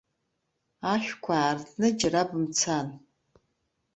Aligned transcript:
Ашәқәа 0.91 1.33
аартны 1.37 1.87
џьара 1.99 2.21
бымцан. 2.29 2.87